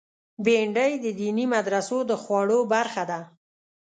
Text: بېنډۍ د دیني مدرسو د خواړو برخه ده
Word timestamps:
بېنډۍ 0.43 0.93
د 1.03 1.05
دیني 1.19 1.45
مدرسو 1.53 1.97
د 2.09 2.11
خواړو 2.21 2.59
برخه 2.73 3.03
ده 3.11 3.19